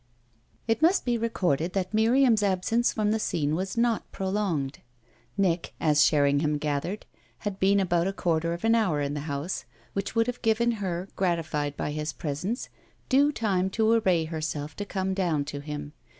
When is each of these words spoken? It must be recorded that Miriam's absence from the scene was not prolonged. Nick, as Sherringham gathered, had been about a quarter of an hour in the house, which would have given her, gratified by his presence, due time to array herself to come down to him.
It 0.67 0.81
must 0.81 1.05
be 1.05 1.15
recorded 1.15 1.73
that 1.73 1.93
Miriam's 1.93 2.41
absence 2.41 2.91
from 2.91 3.11
the 3.11 3.19
scene 3.19 3.53
was 3.55 3.77
not 3.77 4.11
prolonged. 4.11 4.79
Nick, 5.37 5.75
as 5.79 6.03
Sherringham 6.03 6.57
gathered, 6.57 7.05
had 7.37 7.59
been 7.59 7.79
about 7.79 8.07
a 8.07 8.11
quarter 8.13 8.51
of 8.53 8.63
an 8.63 8.73
hour 8.73 8.99
in 8.99 9.13
the 9.13 9.19
house, 9.29 9.63
which 9.93 10.15
would 10.15 10.25
have 10.25 10.41
given 10.41 10.71
her, 10.81 11.07
gratified 11.15 11.77
by 11.77 11.91
his 11.91 12.13
presence, 12.13 12.67
due 13.09 13.31
time 13.31 13.69
to 13.69 13.91
array 13.91 14.25
herself 14.25 14.75
to 14.77 14.85
come 14.85 15.13
down 15.13 15.45
to 15.45 15.59
him. 15.59 15.93